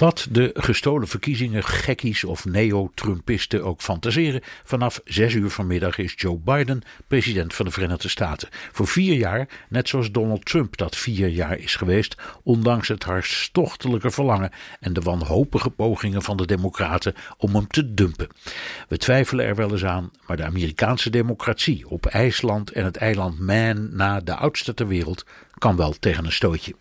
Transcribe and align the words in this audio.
Wat 0.00 0.26
de 0.30 0.50
gestolen 0.54 1.08
verkiezingen 1.08 1.64
gekkies 1.64 2.24
of 2.24 2.44
neo-Trumpisten 2.44 3.64
ook 3.64 3.80
fantaseren, 3.80 4.40
vanaf 4.64 5.00
6 5.04 5.34
uur 5.34 5.50
vanmiddag 5.50 5.98
is 5.98 6.14
Joe 6.16 6.38
Biden 6.38 6.82
president 7.06 7.54
van 7.54 7.66
de 7.66 7.72
Verenigde 7.72 8.08
Staten. 8.08 8.48
Voor 8.72 8.86
vier 8.86 9.14
jaar, 9.14 9.48
net 9.68 9.88
zoals 9.88 10.10
Donald 10.10 10.44
Trump 10.44 10.76
dat 10.76 10.96
vier 10.96 11.28
jaar 11.28 11.58
is 11.58 11.76
geweest, 11.76 12.16
ondanks 12.42 12.88
het 12.88 13.04
hartstochtelijke 13.04 14.10
verlangen 14.10 14.50
en 14.80 14.92
de 14.92 15.00
wanhopige 15.00 15.70
pogingen 15.70 16.22
van 16.22 16.36
de 16.36 16.46
Democraten 16.46 17.14
om 17.36 17.54
hem 17.54 17.66
te 17.66 17.94
dumpen. 17.94 18.28
We 18.88 18.96
twijfelen 18.96 19.46
er 19.46 19.54
wel 19.54 19.70
eens 19.70 19.84
aan, 19.84 20.10
maar 20.26 20.36
de 20.36 20.44
Amerikaanse 20.44 21.10
democratie 21.10 21.88
op 21.88 22.06
IJsland 22.06 22.70
en 22.70 22.84
het 22.84 22.96
eiland 22.96 23.38
Man 23.38 23.96
na 23.96 24.20
de 24.20 24.34
oudste 24.34 24.74
ter 24.74 24.86
wereld 24.86 25.24
kan 25.58 25.76
wel 25.76 25.92
tegen 25.92 26.24
een 26.24 26.32
stootje. 26.32 26.74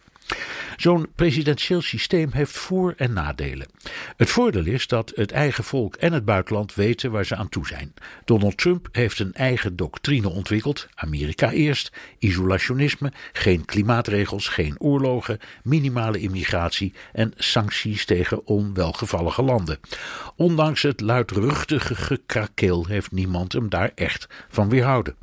Zo'n 0.80 1.08
presidentieel 1.16 1.82
systeem 1.82 2.30
heeft 2.32 2.58
voor- 2.58 2.94
en 2.98 3.14
nadelen. 3.14 3.68
Het 4.18 4.30
voordeel 4.30 4.66
is 4.66 4.88
dat 4.88 5.12
het 5.16 5.32
eigen 5.32 5.64
volk 5.64 5.96
en 5.96 6.14
het 6.14 6.26
buitenland 6.26 6.76
weten 6.76 7.12
waar 7.12 7.26
ze 7.26 7.36
aan 7.36 7.50
toe 7.50 7.68
zijn. 7.68 7.94
Donald 8.26 8.58
Trump 8.58 8.88
heeft 8.92 9.20
een 9.20 9.34
eigen 9.34 9.76
doctrine 9.76 10.30
ontwikkeld: 10.30 10.88
Amerika 10.96 11.52
eerst, 11.52 11.92
isolationisme, 12.18 13.12
geen 13.32 13.66
klimaatregels, 13.66 14.48
geen 14.48 14.76
oorlogen, 14.78 15.40
minimale 15.64 16.20
immigratie 16.20 16.94
en 17.14 17.34
sancties 17.36 18.06
tegen 18.06 18.46
onwelgevallige 18.46 19.42
landen. 19.42 19.80
Ondanks 20.36 20.82
het 20.82 21.02
luidruchtige 21.02 21.96
gekrakeel 21.96 22.86
heeft 22.86 23.12
niemand 23.12 23.54
hem 23.54 23.70
daar 23.70 23.92
echt 23.96 24.28
van 24.50 24.70
weerhouden. 24.70 25.16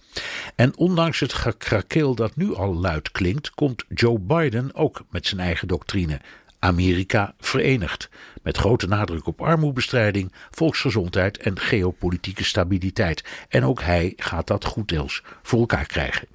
En 0.55 0.77
ondanks 0.77 1.21
het 1.21 1.33
gekrakeel 1.33 2.15
dat 2.15 2.37
nu 2.37 2.55
al 2.55 2.75
luid 2.75 3.11
klinkt, 3.13 3.51
komt 3.51 3.85
Joe 3.89 4.19
Biden 4.19 4.75
ook 4.75 5.05
met 5.11 5.27
zijn 5.27 5.45
eigen 5.47 5.69
doctrine. 5.69 6.21
Amerika 6.59 7.35
verenigd, 7.39 8.09
met 8.43 8.57
grote 8.57 8.87
nadruk 8.87 9.27
op 9.27 9.41
armoebestrijding, 9.41 10.33
volksgezondheid 10.51 11.39
en 11.39 11.59
geopolitieke 11.59 12.45
stabiliteit. 12.45 13.25
En 13.49 13.65
ook 13.65 13.83
hij 13.83 14.13
gaat 14.17 14.47
dat 14.47 14.65
goed 14.65 14.89
deels 14.89 15.23
voor 15.43 15.59
elkaar 15.59 15.87
krijgen. 15.87 16.29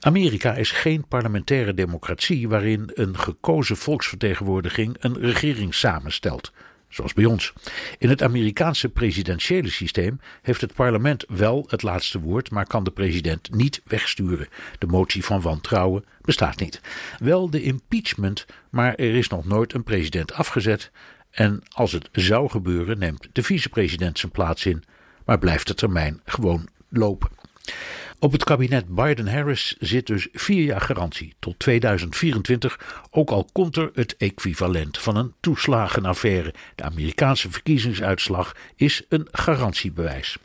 Amerika 0.00 0.54
is 0.54 0.70
geen 0.70 1.08
parlementaire 1.08 1.74
democratie 1.74 2.48
waarin 2.48 2.90
een 2.94 3.18
gekozen 3.18 3.76
volksvertegenwoordiging 3.76 4.96
een 5.00 5.20
regering 5.20 5.74
samenstelt 5.74 6.52
zoals 6.88 7.12
bij 7.12 7.24
ons. 7.24 7.52
In 7.98 8.08
het 8.08 8.22
Amerikaanse 8.22 8.88
presidentiële 8.88 9.70
systeem 9.70 10.20
heeft 10.42 10.60
het 10.60 10.74
parlement 10.74 11.24
wel 11.28 11.64
het 11.68 11.82
laatste 11.82 12.20
woord, 12.20 12.50
maar 12.50 12.66
kan 12.66 12.84
de 12.84 12.90
president 12.90 13.54
niet 13.54 13.80
wegsturen. 13.84 14.48
De 14.78 14.86
motie 14.86 15.24
van 15.24 15.40
wantrouwen 15.40 16.04
bestaat 16.20 16.60
niet. 16.60 16.80
Wel 17.18 17.50
de 17.50 17.62
impeachment, 17.62 18.46
maar 18.70 18.94
er 18.94 19.14
is 19.14 19.28
nog 19.28 19.44
nooit 19.44 19.74
een 19.74 19.84
president 19.84 20.32
afgezet. 20.32 20.90
En 21.30 21.62
als 21.68 21.92
het 21.92 22.08
zou 22.12 22.48
gebeuren, 22.48 22.98
neemt 22.98 23.28
de 23.32 23.42
vicepresident 23.42 24.18
zijn 24.18 24.32
plaats 24.32 24.66
in, 24.66 24.84
maar 25.24 25.38
blijft 25.38 25.66
de 25.66 25.74
termijn 25.74 26.20
gewoon 26.24 26.68
lopen. 26.88 27.30
Op 28.18 28.32
het 28.32 28.44
kabinet 28.44 28.94
Biden-Harris 28.94 29.76
zit 29.78 30.06
dus 30.06 30.28
vier 30.32 30.64
jaar 30.64 30.80
garantie 30.80 31.34
tot 31.38 31.58
2024, 31.58 33.06
ook 33.10 33.30
al 33.30 33.48
komt 33.52 33.76
er 33.76 33.90
het 33.94 34.16
equivalent 34.16 34.98
van 34.98 35.16
een 35.16 35.34
toeslagenaffaire. 35.40 36.54
De 36.74 36.82
Amerikaanse 36.82 37.50
verkiezingsuitslag 37.50 38.56
is 38.76 39.02
een 39.08 39.28
garantiebewijs. 39.30 40.38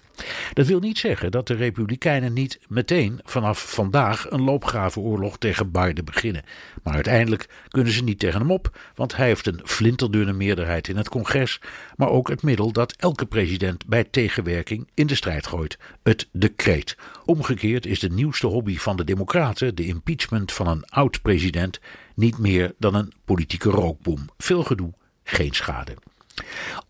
Dat 0.54 0.68
wil 0.68 0.80
niet 0.80 0.98
zeggen 0.98 1.32
dat 1.32 1.48
de 1.48 1.54
Republikeinen 1.54 2.34
niet 2.34 2.60
meteen 2.68 3.20
vanaf 3.24 3.72
vandaag 3.72 4.30
een 4.30 4.42
loopgravenoorlog 4.42 5.38
tegen 5.38 5.72
Biden 5.72 6.06
beginnen. 6.06 6.44
Maar 6.84 6.94
uiteindelijk 6.94 7.50
kunnen 7.68 7.94
ze 7.94 8.04
niet 8.04 8.20
tegen 8.20 8.40
hem 8.40 8.52
op, 8.52 8.80
want 8.96 9.16
hij 9.16 9.28
heeft 9.28 9.48
een 9.48 9.60
flinterdunne 9.64 10.34
meerderheid 10.34 10.88
in 10.88 10.98
het 10.98 11.10
congres, 11.10 11.62
maar 11.96 12.10
ook 12.10 12.30
het 12.30 12.44
middel 12.44 12.72
dat 12.72 12.96
elke 12.98 13.26
president 13.26 13.86
bij 13.86 14.04
tegenwerking 14.04 14.90
in 14.94 15.08
de 15.08 15.16
strijd 15.16 15.48
gooit: 15.48 15.78
het 16.04 16.30
decreet. 16.32 16.98
Omgekeerd 17.26 17.86
is 17.86 18.00
de 18.00 18.10
nieuwste 18.10 18.48
hobby 18.48 18.78
van 18.78 18.98
de 18.98 19.04
Democraten, 19.04 19.76
de 19.76 19.86
impeachment 19.86 20.52
van 20.52 20.68
een 20.68 20.86
oud-president, 20.86 21.80
niet 22.16 22.38
meer 22.38 22.74
dan 22.78 22.96
een 22.96 23.14
politieke 23.26 23.70
rookboom. 23.70 24.30
Veel 24.38 24.64
gedoe, 24.64 24.94
geen 25.24 25.54
schade. 25.54 25.94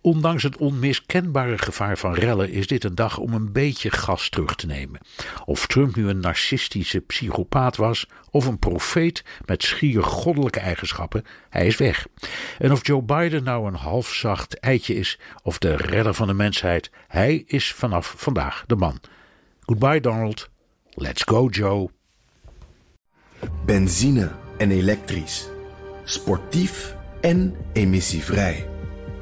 Ondanks 0.02 0.44
het 0.44 0.58
onmiskenbare 0.58 1.58
gevaar 1.58 1.98
van 1.98 2.14
rellen 2.14 2.50
is 2.50 2.68
dit 2.68 2.84
een 2.84 2.96
dag 2.96 3.18
om 3.18 3.34
een 3.34 3.52
beetje 3.52 3.92
gas 3.92 4.30
terug 4.30 4.56
te 4.56 4.66
nemen. 4.66 5.00
Of 5.46 5.68
Trump 5.68 5.96
nu 5.96 6.10
een 6.10 6.20
narcistische 6.20 7.00
psychopaat 7.00 7.76
was 7.76 8.08
of 8.30 8.46
een 8.46 8.60
profeet 8.60 9.24
met 9.46 9.64
schier 9.64 10.04
goddelijke 10.04 10.60
eigenschappen, 10.60 11.26
hij 11.50 11.68
is 11.68 11.78
weg. 11.78 12.08
En 12.58 12.72
of 12.72 12.88
Joe 12.88 13.02
Biden 13.02 13.44
nou 13.44 13.68
een 13.68 13.76
halfzacht 13.76 14.60
eitje 14.60 14.96
is 14.96 15.20
of 15.44 15.58
de 15.58 15.76
redder 15.76 16.14
van 16.14 16.28
de 16.28 16.34
mensheid, 16.34 16.92
hij 17.08 17.44
is 17.48 17.74
vanaf 17.74 18.14
vandaag 18.18 18.64
de 18.68 18.76
man. 18.76 19.00
Goodbye 19.62 20.00
Donald, 20.02 20.50
let's 20.90 21.24
go 21.24 21.48
Joe. 21.48 21.90
Benzine 23.66 24.32
en 24.58 24.72
elektrisch. 24.72 25.48
Sportief 26.04 26.96
en 27.22 27.56
emissievrij. 27.74 28.71